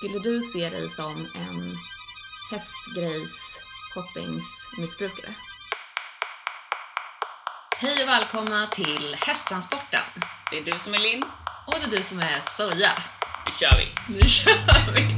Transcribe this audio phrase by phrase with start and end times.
[0.00, 1.78] Skulle du se dig som en
[2.50, 3.62] hästgrejs
[3.94, 5.34] shoppingsmissbrukare?
[7.76, 10.00] Hej och välkomna till Hästtransporten.
[10.50, 11.22] Det är du som är Linn.
[11.66, 12.92] Och det är du som är Soja.
[13.46, 14.14] Nu kör vi!
[14.14, 15.16] Nu kör vi!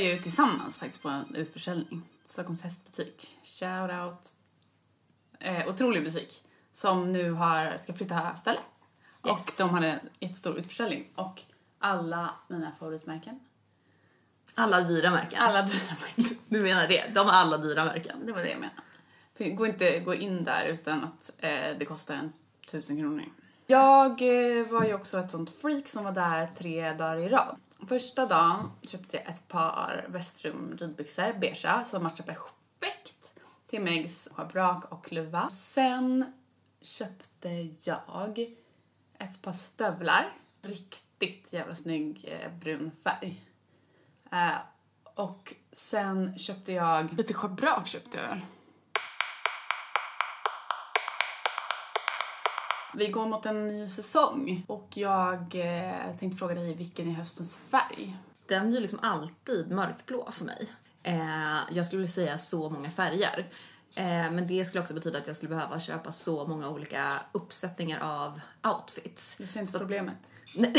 [0.00, 2.02] Ju tillsammans faktiskt på en utförsäljning.
[2.24, 3.38] Stockholms hästbutik.
[3.42, 4.32] Shout out.
[5.40, 6.42] Eh, otrolig butik.
[6.72, 8.60] Som nu har, ska flytta ställe.
[9.26, 9.48] Yes.
[9.48, 11.08] Och de hade en jättestor utförsäljning.
[11.14, 11.42] Och
[11.78, 13.40] alla mina favoritmärken.
[14.56, 15.42] Alla dyra märken.
[15.42, 16.38] Alla dyra märken.
[16.48, 17.14] Du menar det?
[17.14, 18.26] De har alla dyra märken.
[18.26, 19.56] Det var det jag menade.
[19.56, 22.32] Gå inte gå in där utan att eh, det kostar en
[22.70, 23.24] tusen kronor.
[23.66, 27.56] Jag eh, var ju också ett sånt freak som var där tre dagar i rad.
[27.88, 33.32] Första dagen köpte jag ett par Westrum ridbyxor, beigea, som matchar perfekt
[33.66, 35.48] till Megs schabrak och luva.
[35.50, 36.32] Sen
[36.80, 37.48] köpte
[37.82, 38.38] jag
[39.18, 43.44] ett par stövlar, riktigt jävla snygg eh, brun färg.
[44.32, 44.58] Eh,
[45.14, 47.12] och sen köpte jag...
[47.12, 48.40] Lite schabrak köpte jag
[52.94, 57.58] Vi går mot en ny säsong och jag eh, tänkte fråga dig vilken är höstens
[57.58, 58.16] färg?
[58.46, 60.68] Den är ju liksom alltid mörkblå för mig.
[61.02, 63.46] Eh, jag skulle vilja säga så många färger.
[63.94, 68.00] Eh, men det skulle också betyda att jag skulle behöva köpa så många olika uppsättningar
[68.00, 68.40] av
[68.74, 69.36] outfits.
[69.36, 70.16] Du ser inte problemet.
[70.56, 70.74] Nej,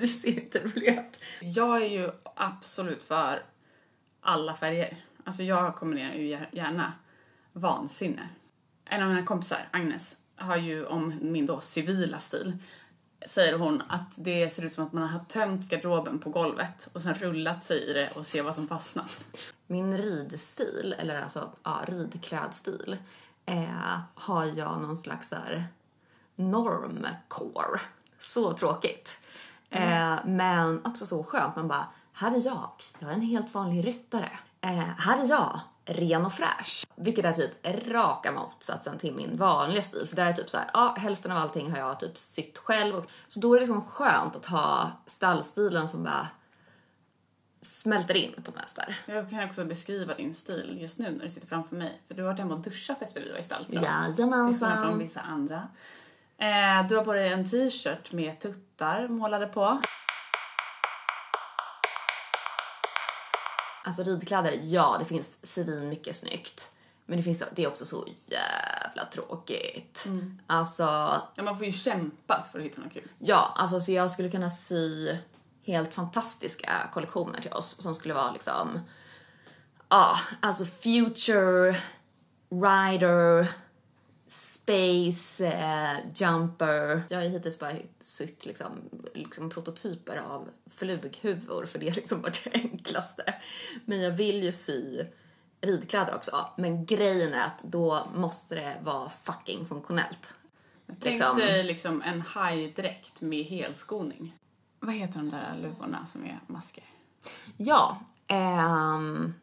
[0.00, 1.18] du ser inte problemet.
[1.42, 3.44] Jag är ju absolut för
[4.20, 5.04] alla färger.
[5.24, 6.92] Alltså jag kombinerar ju gär- gärna
[7.52, 8.28] vansinne.
[8.84, 12.58] En av mina kompisar, Agnes, har ju om min då civila stil
[13.26, 17.02] säger hon att det ser ut som att man har tömt garderoben på golvet och
[17.02, 19.28] sen rullat sig i det och se vad som fastnat.
[19.66, 22.96] Min ridstil, eller alltså ja, ridklädstil,
[23.46, 25.64] eh, har jag någon slags här
[26.36, 27.80] normcore.
[28.18, 29.18] Så tråkigt.
[29.70, 31.56] Eh, men också så skönt.
[31.56, 32.70] Man bara, här är jag.
[32.98, 34.30] Jag är en helt vanlig ryttare.
[34.60, 35.60] Eh, här är jag.
[35.86, 36.86] Ren och fräsch.
[36.96, 40.06] Vilket är typ raka motsatsen till min vanliga stil.
[40.08, 42.96] För där är typ så här, ja hälften av allting har jag typ sytt själv.
[42.96, 46.26] Och, så då är det liksom skönt att ha stallstilen som bara
[47.62, 48.82] smälter in på det mesta.
[49.06, 52.00] Jag kan också beskriva din stil just nu när du sitter framför mig.
[52.08, 54.98] För du har varit hemma och duschat efter vi var i stallet skillnad från Jajamensan.
[54.98, 55.68] vissa andra.
[56.38, 59.80] Eh, du har både en t-shirt med tuttar målade på.
[63.86, 66.70] Alltså ridkläder, ja det finns svin mycket snyggt.
[67.06, 70.06] Men det, finns, det är också så jävla tråkigt.
[70.46, 70.82] Alltså,
[71.34, 73.08] Ja, man får ju kämpa för att hitta något kul.
[73.18, 75.16] ja, alltså så jag skulle kunna sy
[75.62, 78.80] helt fantastiska kollektioner till oss som skulle vara liksom,
[79.88, 81.76] ja, alltså future,
[82.50, 83.48] rider,
[84.66, 87.02] space, eh, jumper.
[87.08, 88.68] Jag har ju hittills bara sytt liksom,
[89.14, 93.34] liksom prototyper av flughuvor för det har liksom varit det enklaste.
[93.84, 95.04] Men jag vill ju sy
[95.60, 96.46] ridkläder också.
[96.56, 100.34] Men grejen är att då måste det vara fucking funktionellt.
[100.86, 101.38] Tänk Liksom.
[101.38, 104.34] dig liksom en hajdräkt med helskoning.
[104.80, 106.84] Vad heter de där luvorna som är masker?
[107.56, 109.34] Ja, ehm,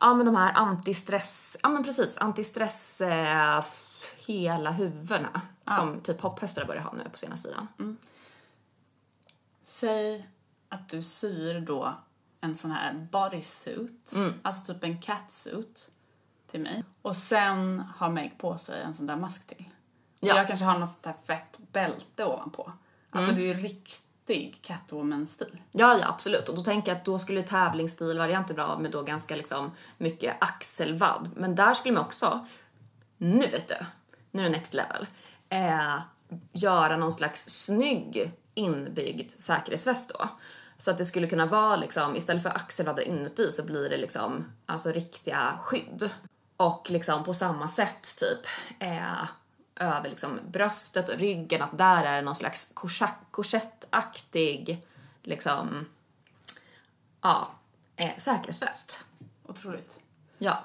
[0.00, 3.64] ja men de här antistress, ja men precis, antistress eh,
[4.26, 5.40] hela huvudena
[5.76, 7.96] som typ hopphästar börjar ha nu på senaste tiden.
[9.62, 10.28] Säg
[10.68, 11.94] att du syr då
[12.40, 15.90] en sån här bodysuit, alltså typ en catsuit
[16.50, 16.84] till mig.
[17.02, 19.64] Och sen har Meg på sig en sån där mask till.
[20.20, 20.32] Ja.
[20.32, 22.72] Och jag kanske har något sånt där fett bälte ovanpå.
[23.10, 25.62] Alltså det är ju riktig Catwoman-stil.
[25.72, 26.48] Ja, ja absolut.
[26.48, 31.30] Och då tänker jag att då skulle tävlingsstilvarianten vara med då ganska liksom mycket axelvadd.
[31.36, 32.46] Men där skulle man också,
[33.16, 33.76] nu vet du,
[34.36, 35.06] nu är det next level,
[35.48, 36.00] eh,
[36.52, 40.28] göra någon slags snygg inbyggd säkerhetsväst då.
[40.78, 44.52] Så att det skulle kunna vara liksom, istället för axelvaddar inuti så blir det liksom
[44.66, 46.10] alltså riktiga skydd.
[46.56, 48.46] Och liksom på samma sätt typ
[48.78, 49.24] eh,
[49.76, 54.86] över liksom bröstet och ryggen, att där är det någon slags korsett- korsettaktig
[55.22, 55.86] liksom,
[57.20, 57.50] ja,
[57.96, 59.04] eh, säkerhetsväst.
[59.46, 60.00] Otroligt.
[60.38, 60.64] Ja.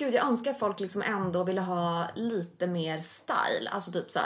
[0.00, 3.70] Gud, jag önskar att folk liksom ändå ville ha lite mer style.
[3.70, 4.20] Alltså typ så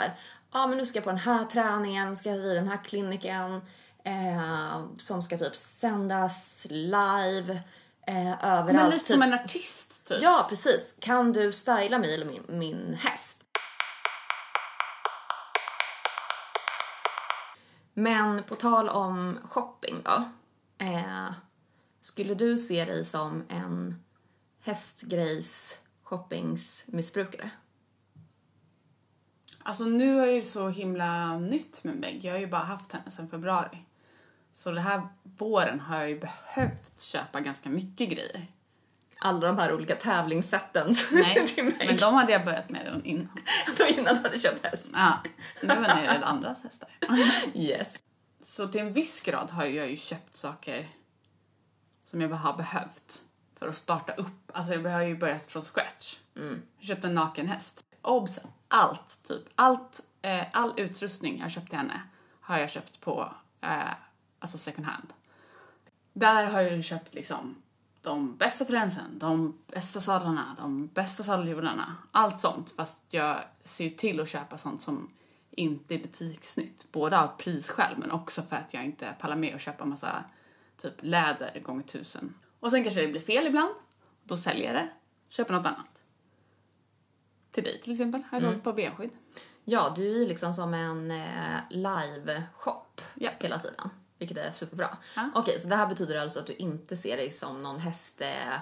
[0.53, 3.61] ja men nu ska jag på den här träningen, ska jag i den här kliniken
[4.03, 7.61] eh, som ska typ sändas live
[8.07, 8.73] eh, överallt.
[8.73, 9.07] Men lite typ.
[9.07, 10.21] som en artist typ.
[10.21, 10.97] Ja, precis.
[10.99, 13.43] Kan du styla mig eller min, min häst?
[17.93, 20.23] Men på tal om shopping då.
[20.85, 21.31] Eh,
[22.01, 24.04] skulle du se dig som en
[24.65, 27.49] hästgrejs shoppingsmissbrukare?
[29.63, 32.25] Alltså nu är det så himla nytt med Meg.
[32.25, 33.77] Jag har ju bara haft henne sedan februari.
[34.51, 35.07] Så det här
[35.37, 38.47] våren har jag ju behövt köpa ganska mycket grejer.
[39.19, 41.87] Alla de här olika tävlingssätten Nej, till mig.
[41.87, 43.37] men de hade jag börjat med redan innan.
[43.97, 44.91] innan du hade köpt häst.
[44.95, 45.23] Ja,
[45.63, 46.89] nu jag nere i andras hästar.
[47.53, 48.01] Yes.
[48.41, 50.89] Så till en viss grad har jag ju köpt saker
[52.03, 53.25] som jag har behövt
[53.55, 54.51] för att starta upp.
[54.53, 56.19] Alltså jag har ju börjat från scratch.
[56.33, 57.85] Jag köpte en naken häst.
[58.01, 58.39] Obs!
[58.67, 59.43] Allt, typ.
[59.55, 62.01] Allt, eh, all utrustning jag köpt till henne
[62.41, 63.93] har jag köpt på eh,
[64.39, 65.13] alltså second hand.
[66.13, 67.55] Där har jag ju köpt liksom
[68.01, 71.95] de bästa tränsen, de bästa sadlarna, de bästa sadelhjularna.
[72.11, 72.71] Allt sånt.
[72.71, 75.09] Fast jag ser till att köpa sånt som
[75.51, 76.91] inte är butiksnytt.
[76.91, 80.23] Både av prisskäl men också för att jag inte pallar med att köpa massa
[80.77, 82.33] typ läder gånger tusen.
[82.65, 83.75] Och sen kanske det blir fel ibland.
[84.23, 84.89] Då säljer jag det.
[85.29, 86.01] Köper något annat.
[87.51, 88.21] Till dig till exempel.
[88.29, 89.09] Har jag sålt på benskydd.
[89.63, 93.31] Ja, du är ju liksom som en eh, live-shop Ja.
[93.39, 93.89] hela tiden.
[94.17, 94.97] Vilket är superbra.
[95.15, 95.29] Ja.
[95.35, 98.59] Okej, så det här betyder alltså att du inte ser dig som någon häst, eh,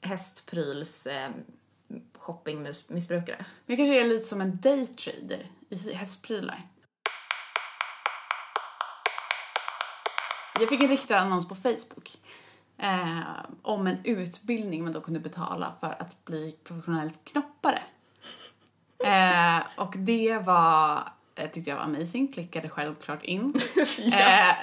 [0.00, 1.30] hästpryls eh,
[2.18, 3.44] shoppingmissbrukare?
[3.66, 6.68] Men jag kanske är lite som en daytrader i hästprylar.
[10.60, 12.18] Jag fick en riktad annons på Facebook
[12.78, 13.20] eh,
[13.62, 17.82] om en utbildning man då kunde betala för att bli professionellt knoppare.
[19.04, 21.02] Eh, och det var,
[21.34, 23.54] eh, tyckte jag var amazing, klickade självklart in.
[23.98, 24.50] Ja.
[24.50, 24.54] Eh,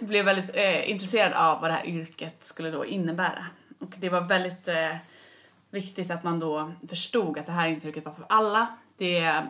[0.00, 3.46] blev väldigt eh, intresserad av vad det här yrket skulle då innebära.
[3.78, 4.96] Och det var väldigt eh,
[5.70, 8.66] viktigt att man då förstod att det här inte yrket var för alla.
[8.96, 9.48] Det är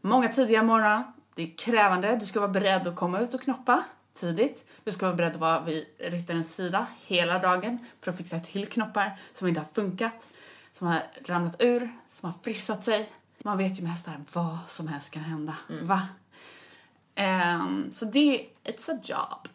[0.00, 3.82] många tidiga morgnar, det är krävande, du ska vara beredd att komma ut och knoppa
[4.14, 4.64] tidigt.
[4.84, 8.66] Du ska vara beredd att vara vid ryttarens sida hela dagen för att fixa till
[8.66, 10.28] knoppar som inte har funkat,
[10.72, 13.12] som har ramlat ur, som har frissat sig.
[13.38, 15.56] Man vet ju med hästar vad som helst kan hända.
[15.82, 16.08] Va?
[17.14, 19.48] Ehm, så det, it's a job.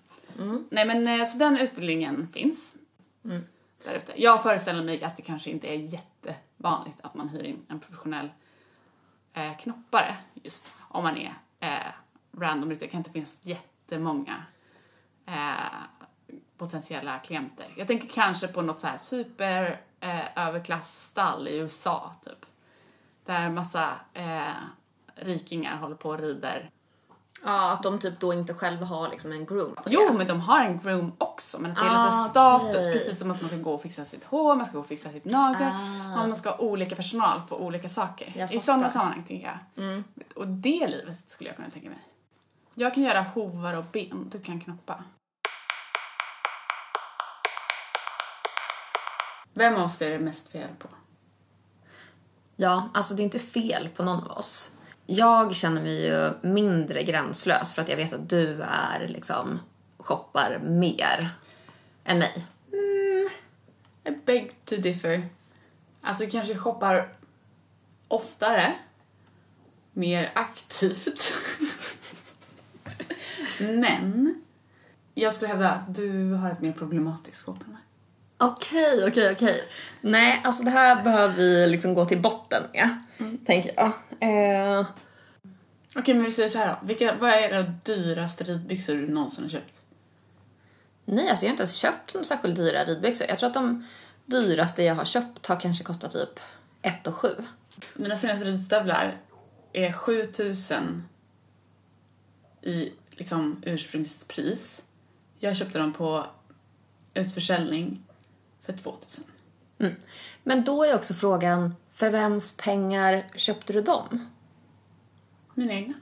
[0.69, 2.73] Nej men eh, så den utbildningen finns.
[3.83, 4.21] Där ute.
[4.21, 8.29] Jag föreställer mig att det kanske inte är jättevanligt att man hyr in en professionell
[9.33, 11.91] eh, knoppare just om man är eh,
[12.37, 12.85] random ute.
[12.85, 13.37] Det kan inte finnas
[13.91, 14.35] jättemånga
[15.25, 15.33] eh,
[16.57, 17.73] potentiella klienter.
[17.77, 22.45] Jag tänker kanske på något så här super eh, överklassstall i USA typ.
[23.25, 24.51] Där massa eh,
[25.15, 26.69] rikingar håller på och rider
[27.43, 29.95] Ja, att de typ då inte själva har liksom en groom på det.
[29.95, 31.59] Jo, men de har en groom också.
[31.59, 32.69] Men att det är Ah, lite status.
[32.69, 32.93] okej.
[32.93, 35.09] Precis som att man ska gå och fixa sitt hår, man ska gå och fixa
[35.09, 35.67] sitt nagel.
[35.73, 36.15] Ah.
[36.27, 38.33] Man ska ha olika personal för olika saker.
[38.35, 40.03] Jag I sådana sammanhang tänker jag.
[40.35, 41.99] Och det livet skulle jag kunna tänka mig.
[42.79, 45.03] Jag kan göra hovar och ben, du kan knoppa.
[49.53, 50.87] Vem av oss är det mest fel på?
[52.55, 54.71] Ja, alltså det är inte fel på någon av oss.
[55.05, 59.59] Jag känner mig ju mindre gränslös för att jag vet att du är liksom
[59.97, 61.29] shoppar mer
[62.03, 62.47] än mig.
[64.03, 65.29] I beg to differ.
[66.01, 67.13] Alltså kanske shoppar
[68.07, 68.75] oftare,
[69.93, 71.33] mer aktivt.
[73.59, 74.35] Men
[75.13, 77.81] jag skulle hävda att du har ett mer problematiskt shop än mig.
[78.37, 79.63] Okej, okej, okej.
[80.01, 82.89] Nej, alltså det här behöver vi liksom gå till botten med,
[83.45, 83.91] tänker jag.
[84.19, 84.85] Eh,
[85.95, 86.87] Okej, men vi säger så här då.
[86.87, 89.83] Vilka, vad är de dyraste ridbyxor du någonsin har köpt?
[91.09, 93.27] nej, alltså jag har inte ens köpt några särskilt dyra ridbyxor.
[93.29, 93.85] Jag tror att de
[94.25, 96.39] dyraste jag har köpt har kanske kostat typ
[96.81, 97.29] 1 och 7.
[97.93, 99.17] Mina senaste ridstövlar
[99.73, 101.03] är 7000
[102.61, 104.83] i liksom ursprungspris.
[105.39, 106.25] Jag köpte dem på
[107.13, 108.03] utförsäljning
[108.65, 109.23] för 2000.
[109.79, 109.95] Mm.
[110.43, 114.29] Men då är också frågan, för vems pengar köpte du dem?
[115.53, 115.93] Mina egna.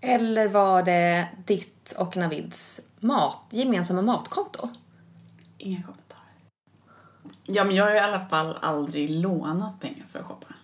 [0.00, 4.68] Eller var det ditt och Navids mat, gemensamma matkonto?
[5.58, 6.20] Inga kommentarer.
[7.44, 10.54] Ja, men jag har i alla fall aldrig lånat pengar för att shoppa.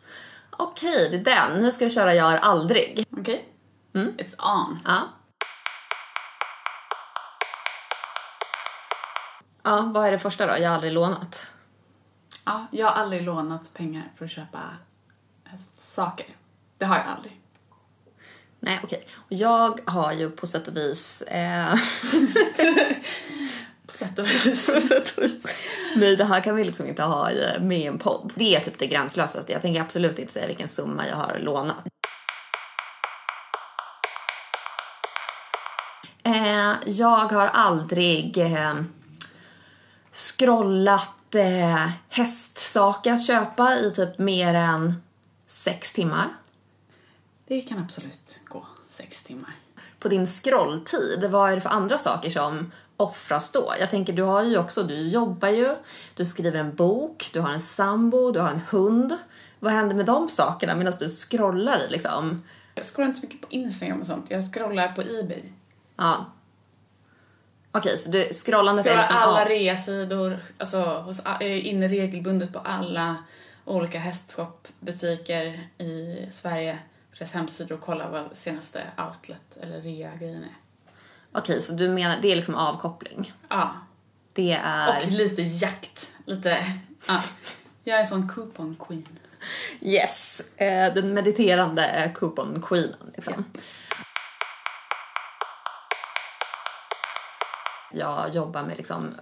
[0.51, 1.63] Okej, det är den.
[1.63, 3.05] Nu ska jag köra Jag har aldrig.
[3.11, 3.56] Okej?
[3.97, 4.17] Mm.
[4.17, 4.79] It's on.
[4.85, 5.09] Ja.
[9.63, 10.53] Ja, vad är det första då?
[10.59, 11.47] Jag har aldrig lånat.
[12.45, 14.61] Ja, jag har aldrig lånat pengar för att köpa
[15.75, 16.27] saker.
[16.79, 17.41] Det har jag aldrig.
[18.61, 19.07] Nej, okej.
[19.15, 21.23] Och Jag har ju på sätt och vis...
[21.23, 21.75] Eh,
[23.87, 24.67] På sätt och vis.
[24.75, 25.47] på sätt och vis.
[25.97, 28.33] Nej, det här kan vi liksom inte ha med i en podd.
[28.35, 29.53] Det är typ det gränslösaste.
[29.53, 31.85] Jag tänker absolut inte säga vilken summa jag har lånat.
[36.23, 38.75] Eh, jag har aldrig eh,
[40.13, 44.95] scrollat eh, hästsaker att köpa i typ mer än
[45.47, 46.29] sex timmar.
[47.49, 49.57] Det kan absolut gå sex timmar.
[49.99, 53.75] På din scrolltid, vad är det för andra saker som offras då?
[53.81, 55.77] Jag tänker, du har ju också, du jobbar ju,
[56.15, 59.17] du skriver en bok, du har en sambo, du har en hund.
[59.61, 62.43] Vad händer med de sakerna medan du scrollar liksom?
[62.75, 64.27] Jag scrollar inte så mycket på Instagram och sånt.
[64.29, 65.43] Jag scrollar på Ebay.
[65.97, 66.33] Ja.
[67.73, 69.17] Okej, så du scrollandet är Scrollar liksom...
[69.17, 69.49] alla ja.
[69.49, 73.17] reasidor, alltså hos, jag är inne regelbundet på alla
[73.65, 76.79] olika hästshopbutiker i Sverige,
[77.19, 80.57] deras hemsidor och kollar vad senaste outlet eller rea-grejen är.
[81.33, 83.33] Okej, så du menar, det är liksom avkoppling?
[83.49, 83.71] Ja.
[84.33, 84.97] Det är...
[84.97, 86.13] Och lite jakt.
[86.25, 86.65] Lite,
[87.09, 87.23] ja.
[87.85, 89.19] Jag är en sån coupon queen.
[89.81, 93.45] Yes, eh, den mediterande coupon queenen liksom.
[97.93, 99.15] Jag jobbar med liksom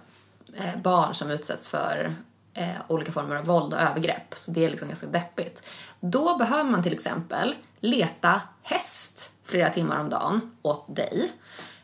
[0.53, 2.15] eh, barn som utsätts för
[2.53, 5.63] eh, olika former av våld och övergrepp, så det är liksom ganska deppigt.
[5.99, 11.31] Då behöver man till exempel leta häst flera timmar om dagen åt dig.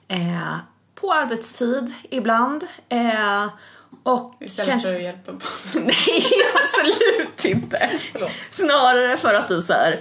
[0.07, 0.57] Eh,
[0.95, 2.63] på arbetstid ibland.
[2.89, 3.47] Eh,
[4.03, 4.87] och Istället kanske...
[4.87, 5.41] för att hjälpa barn.
[5.73, 6.23] Nej,
[6.63, 7.99] absolut inte.
[8.11, 8.31] Förlåt.
[8.49, 9.99] Snarare för att du här,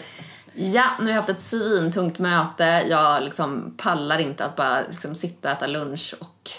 [0.55, 5.15] ja, nu har jag haft ett svintungt möte, jag liksom pallar inte att bara liksom
[5.15, 6.51] sitta och äta lunch och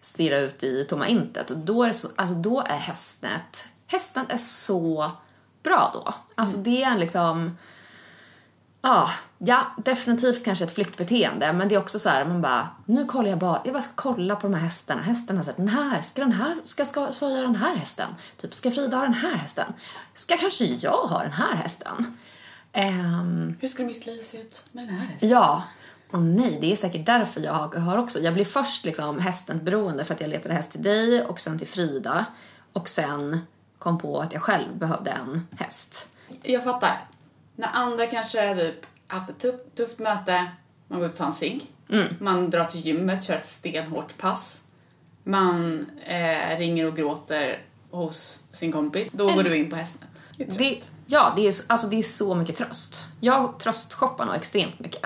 [0.00, 1.48] stirra ut i tomma intet.
[1.48, 5.10] Då är, så, alltså då är hästnet, hästen är så
[5.62, 6.14] bra då.
[6.34, 7.56] Alltså det är en liksom,
[8.82, 13.04] ja, ja, definitivt kanske ett flyktbeteende, men det är också så här, man bara, nu
[13.04, 15.02] kollar jag bara, jag bara ska kolla på de här hästarna.
[15.02, 18.08] Hästen har sagt, den här, ska den här, ska, ska så göra den här hästen?
[18.36, 19.72] Typ, ska Frida ha den här hästen?
[20.14, 22.18] Ska kanske jag ha den här hästen?
[22.72, 25.28] Ehm, Hur skulle mitt liv se ut med den här hästen?
[25.28, 25.62] Ja.
[26.10, 28.18] Och nej, det är säkert därför jag har också.
[28.18, 31.58] Jag blev först liksom hästen beroende för att jag letade häst till dig och sen
[31.58, 32.24] till Frida.
[32.72, 33.40] Och sen
[33.78, 36.08] kom på att jag själv behövde en häst.
[36.42, 37.04] Jag fattar.
[37.56, 40.46] När andra kanske typ haft ett tufft, tufft möte,
[40.88, 41.70] man går ut och tar en cigg.
[42.20, 44.62] Man drar till gymmet, kör ett stenhårt pass.
[45.24, 49.08] Man eh, ringer och gråter hos sin kompis.
[49.12, 50.22] Då går du in på hästnet.
[50.36, 50.58] Det är tröst.
[50.58, 53.04] Det, ja, det är, så- alltså det är så mycket tröst.
[53.20, 55.02] Jag tröstshoppar nog extremt mycket.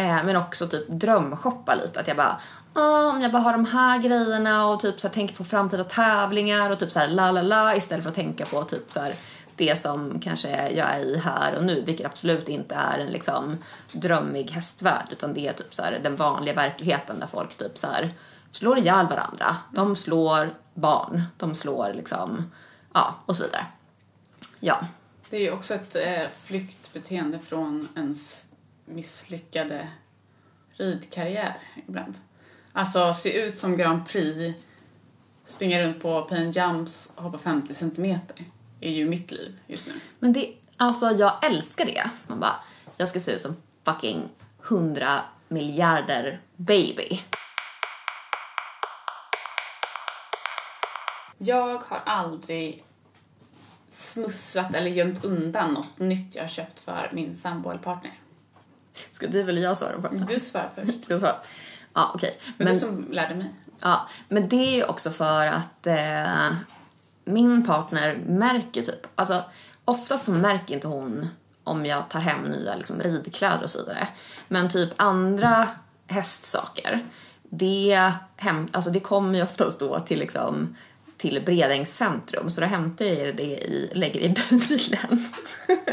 [0.00, 2.00] Eh, men också typ drömshoppa lite.
[2.00, 2.40] Att jag bara,
[2.72, 5.84] ah, om jag bara har de här grejerna och typ så här, tänker på framtida
[5.84, 9.00] tävlingar och typ så här la la la istället för att tänka på typ så
[9.00, 9.14] här
[9.56, 13.58] det som kanske jag är i här och nu, vilket absolut inte är en liksom
[13.92, 17.86] drömmig hästvärld utan det är typ så här den vanliga verkligheten där folk typ så
[17.86, 18.14] här
[18.50, 19.56] slår ihjäl varandra.
[19.72, 22.50] De slår barn, de slår liksom,
[22.92, 23.66] ja, och så vidare.
[24.60, 24.78] Ja.
[25.30, 28.44] Det är ju också ett eh, flyktbeteende från ens
[28.94, 29.88] misslyckade
[30.72, 32.14] ridkarriär ibland.
[32.72, 34.58] Alltså se ut som Grand Prix,
[35.44, 38.46] springa runt på pain jumps och hoppa 50 centimeter
[38.80, 39.92] är ju mitt liv just nu.
[40.18, 42.10] Men det, alltså jag älskar det.
[42.26, 42.56] Man bara,
[42.96, 44.28] jag ska se ut som fucking
[44.68, 47.20] 100 miljarder baby.
[51.38, 52.84] Jag har aldrig
[53.90, 58.12] smusslat eller gömt undan något nytt jag har köpt för min sambo eller partner.
[59.12, 60.24] Ska du eller jag svara på det?
[60.34, 61.04] Du svarar först.
[61.04, 61.36] Ska jag svara?
[61.94, 62.38] Ja, okej.
[62.56, 63.54] Men, Men, du som lärde mig.
[63.80, 66.52] ja, men det är ju också för att eh,
[67.24, 69.42] min partner märker typ, alltså
[69.84, 71.28] ofta så märker inte hon
[71.64, 74.08] om jag tar hem nya liksom, ridkläder och så vidare.
[74.48, 75.68] Men typ andra
[76.06, 77.04] hästsaker,
[77.50, 80.76] det, hem, alltså, det kommer ju oftast då till liksom
[81.16, 84.28] till Bredängs centrum så då hämtar jag det i, lägger i
[84.68, 85.28] bilen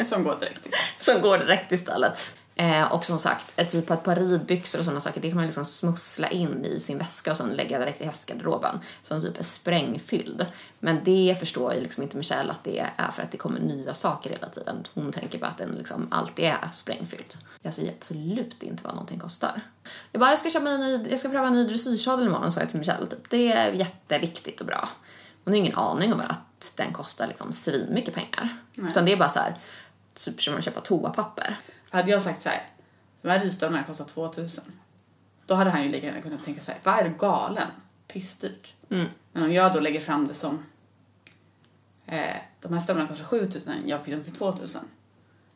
[0.07, 0.71] Som går direkt till.
[0.97, 2.19] som går direkt till stallet.
[2.59, 5.65] Eh, och som sagt, ett typ par ridbyxor och sådana saker, det kan man liksom
[5.65, 10.45] smussla in i sin väska och sen lägga direkt i hästgarderoben som typ är sprängfylld.
[10.79, 13.93] Men det förstår ju liksom inte Michelle att det är för att det kommer nya
[13.93, 14.83] saker hela tiden.
[14.93, 17.37] Hon tänker bara att den liksom alltid är sprängfylld.
[17.61, 19.61] Jag säger absolut inte vad någonting kostar.
[20.11, 22.59] Jag bara, jag ska, köpa en ny, jag ska pröva en ny dressyrsadel imorgon, sa
[22.59, 23.05] jag till Michelle.
[23.05, 23.29] Typ.
[23.29, 24.89] Det är jätteviktigt och bra.
[25.43, 28.57] Hon har ingen aning om att den kostar liksom svinmycket pengar.
[28.73, 28.91] Nej.
[28.91, 29.57] Utan det är bara så här,
[30.13, 31.57] typ som att köpa toapapper.
[31.89, 32.63] Hade jag sagt så här,
[33.21, 34.63] de här ridstövlarna kostar 2000.
[35.45, 37.67] Då hade han ju lika gärna kunnat tänka så här, vad är du galen?
[38.07, 38.73] Pissdyrt.
[38.89, 39.07] Mm.
[39.31, 40.63] Men om jag då lägger fram det som,
[42.05, 44.81] eh, de här stövlarna kostar 7000, jag fick dem för 2000.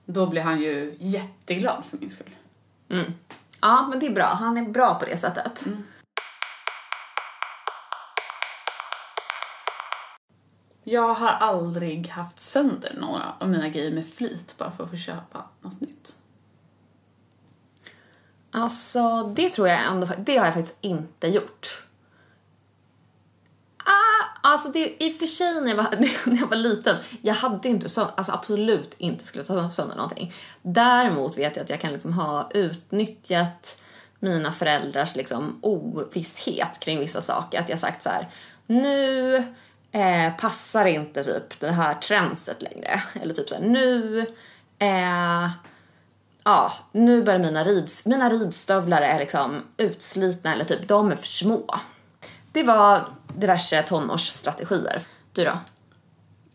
[0.06, 2.36] Då blir han ju jätteglad för min skull.
[2.90, 3.14] Mm.
[3.62, 4.26] Ja, men det är bra.
[4.26, 5.66] Han är bra på det sättet.
[10.84, 14.98] Jag har aldrig haft sönder några av mina grejer med flit bara för att få
[14.98, 16.21] köpa något nytt.
[18.52, 21.86] Alltså, det tror jag ändå, det har jag faktiskt inte gjort.
[23.78, 25.90] Ah, alltså det, i och för sig när jag, var,
[26.26, 29.96] när jag var liten, jag hade ju inte så, alltså absolut inte skulle ta sönder
[29.96, 30.34] någonting.
[30.62, 33.78] Däremot vet jag att jag kan liksom ha utnyttjat
[34.20, 37.60] mina föräldrars liksom ovisshet kring vissa saker.
[37.60, 38.30] Att jag sagt så här,
[38.68, 39.36] nu
[39.92, 43.02] eh, passar inte typ det här tränset längre.
[43.22, 44.20] Eller typ så här, nu
[44.80, 45.50] eh,
[46.44, 51.28] ja, nu börjar mina, rids, mina ridstövlar är liksom utslitna eller typ de är för
[51.28, 51.80] små.
[52.52, 53.06] Det var
[53.38, 55.02] diverse tonårsstrategier.
[55.34, 55.60] Du då?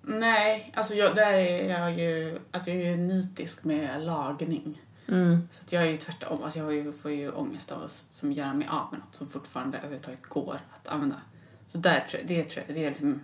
[0.02, 4.82] Nej, alltså jag, där är jag ju, alltså jag är ju nitisk med lagning.
[5.08, 5.48] Mm.
[5.52, 8.32] Så att jag är ju tvärtom, alltså jag ju, får ju ångest av att som
[8.32, 11.20] göra mig av med något som fortfarande överhuvudtaget går att använda.
[11.66, 13.20] Så där tror jag, det tror jag, det är liksom,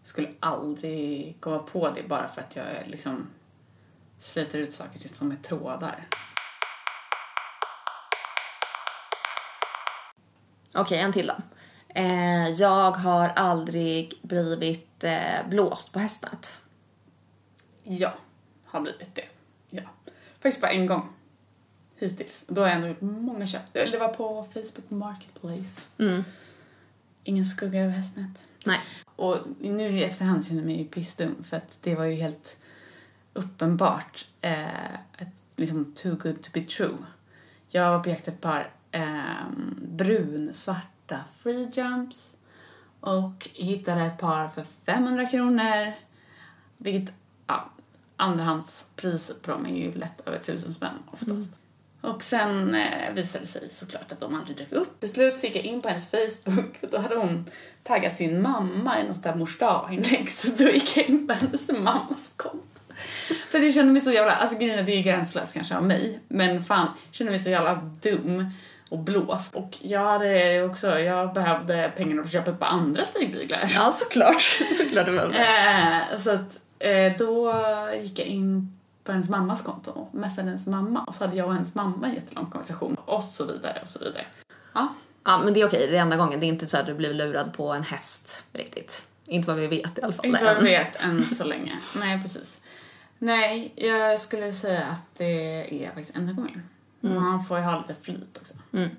[0.00, 3.26] jag skulle aldrig komma på det bara för att jag liksom
[4.18, 6.08] sliter ut saker till som är trådar.
[10.68, 11.36] Okej, okay, en till då.
[11.88, 16.58] Eh, jag har aldrig blivit eh, blåst på hästnät.
[17.82, 18.14] Ja,
[18.64, 19.24] har blivit det.
[19.70, 19.82] Ja.
[20.32, 21.12] Faktiskt bara en gång.
[21.98, 22.44] Hittills.
[22.48, 23.72] Då har jag ändå gjort många köp.
[23.72, 25.82] Det var på Facebook Marketplace.
[25.98, 26.24] Mm.
[27.24, 28.46] Ingen skugga över hästnät.
[28.64, 28.80] Nej.
[29.16, 32.56] Och nu i efterhand känner jag mig ju pissdum för att det var ju helt
[33.36, 36.96] uppenbart eh, ett, liksom too good to be true.
[37.68, 42.34] Jag var på jakt efter ett par eh, brunsvarta free jumps
[43.00, 45.92] och hittade ett par för 500 kronor.
[46.76, 47.14] Vilket,
[47.46, 47.70] ja,
[48.16, 51.30] andrahandspriset på dem är ju lätt över tusen spänn oftast.
[51.30, 52.14] Mm.
[52.14, 55.00] Och sen eh, visade det sig såklart att de aldrig dök upp.
[55.00, 57.44] Till slut gick jag in på hennes Facebook och då hade hon
[57.82, 59.58] taggat sin mamma i något sånt där mors
[59.90, 62.65] inlägg så då gick jag in på hennes mammas konto.
[63.50, 66.64] För jag kände mig så jävla, alltså grejen det är gränslöst kanske av mig, men
[66.64, 68.50] fan, jag kände mig så jävla dum
[68.88, 69.54] och blåst.
[69.54, 73.72] Och jag hade också, jag behövde pengarna för att köpa ett par andra stigbyglar.
[73.74, 74.40] Ja, såklart.
[74.72, 75.38] såklart du behövde.
[75.38, 77.54] Eh, så att eh, då
[78.02, 81.54] gick jag in på hennes mammas konto messade hennes mamma och så hade jag och
[81.54, 84.24] hennes mamma en jättelång konversation och så vidare och så vidare.
[84.74, 84.88] Ja.
[85.24, 85.86] Ja, men det är okej.
[85.90, 86.40] Det är enda gången.
[86.40, 89.02] Det är inte så att du blev lurad på en häst riktigt.
[89.26, 90.26] Inte vad vi vet i alla fall.
[90.26, 91.78] Inte vad vi vet än så länge.
[91.98, 92.58] Nej, precis.
[93.18, 96.62] Nej, jag skulle säga att det är faktiskt enda gången.
[97.02, 97.22] Mm.
[97.22, 98.54] Man får ju ha lite flyt också.
[98.72, 98.90] Mm.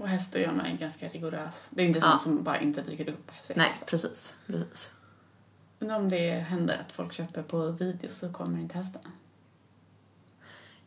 [0.00, 1.68] Och häst och Jonna är ganska rigorös.
[1.70, 2.18] Det är inte sånt ja.
[2.18, 3.30] som bara inte dyker upp.
[3.56, 4.34] Nej, precis.
[4.46, 4.92] precis.
[5.78, 9.02] Men om det händer att folk köper på video så kommer inte hästen.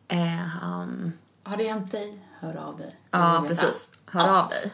[0.07, 1.13] Eh, um...
[1.43, 2.19] Har det hänt dig?
[2.39, 2.95] Hör av dig.
[3.11, 3.91] Ja, precis.
[4.05, 4.43] Hör Allt.
[4.43, 4.71] av dig.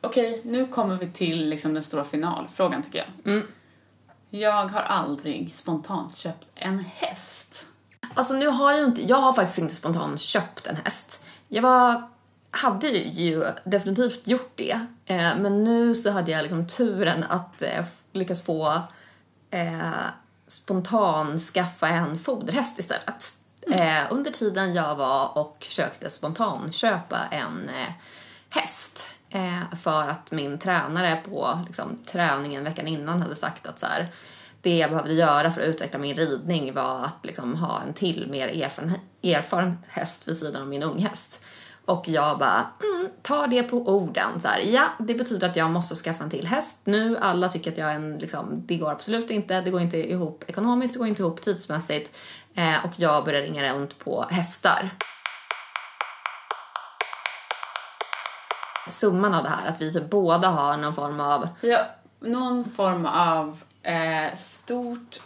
[0.00, 3.32] Okej, nu kommer vi till liksom den stora finalfrågan tycker jag.
[3.32, 3.46] Mm.
[4.34, 7.66] Jag har aldrig spontant köpt en häst.
[8.14, 11.24] Alltså nu har jag inte, jag har faktiskt inte spontant köpt en häst.
[11.48, 12.08] Jag var,
[12.50, 17.84] hade ju definitivt gjort det, eh, men nu så hade jag liksom turen att eh,
[18.12, 18.82] lyckas få
[19.50, 20.06] eh,
[20.46, 23.32] spontan skaffa en foderhäst istället.
[23.66, 23.78] Mm.
[23.78, 27.92] Eh, under tiden jag var och försökte spontan köpa en eh,
[28.50, 33.86] häst Eh, för att min tränare på liksom, träningen veckan innan hade sagt att så
[33.86, 34.08] här,
[34.60, 38.28] det jag behövde göra för att utveckla min ridning var att liksom, ha en till
[38.30, 38.92] mer erfaren,
[39.22, 41.42] erfaren häst vid sidan av min unghäst.
[41.84, 44.40] Och jag bara, mm, tar det på orden.
[44.40, 47.18] Så här, ja, det betyder att jag måste skaffa en till häst nu.
[47.18, 49.60] Alla tycker att jag är en, liksom, det går absolut inte.
[49.60, 52.18] Det går inte ihop ekonomiskt, det går inte ihop tidsmässigt.
[52.54, 54.90] Eh, och jag börjar ringa runt på hästar.
[58.88, 61.48] Summan av det här, att vi typ båda har någon form av...
[61.60, 61.78] Ja,
[62.20, 65.20] någon form av eh, stort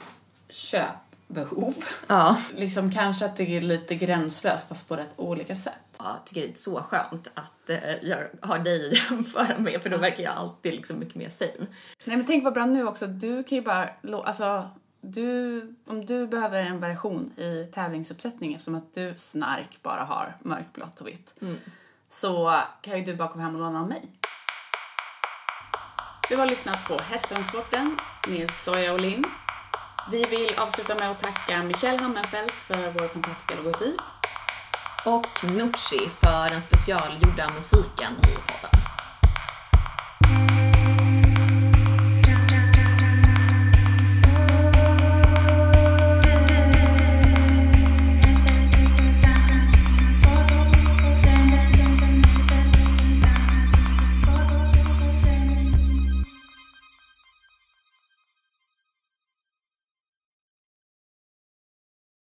[0.48, 1.74] köpbehov.
[2.06, 2.36] Ja.
[2.54, 5.80] liksom kanske att det är lite gränslöst fast på rätt olika sätt.
[5.98, 9.90] jag tycker det är så skönt att eh, jag har dig att jämföra med för
[9.90, 11.66] då verkar jag alltid liksom mycket mer sane.
[12.04, 13.90] Nej men tänk vad bra nu också, du kan ju bara,
[14.24, 20.36] alltså du, om du behöver en variation i tävlingsuppsättningen som att du snark bara har
[20.42, 21.34] mörkblått och vitt.
[21.40, 21.58] Mm
[22.20, 24.02] så kan ju du bara komma hem och låna av mig.
[26.29, 27.98] Du har lyssnat på Hästtransporten
[28.29, 29.24] med Soja och Linn.
[30.11, 34.00] Vi vill avsluta med att tacka Michelle Hammenfeldt för vår fantastiska logotyp.
[35.05, 38.75] Och Nucci för den specialgjorda musiken i podden.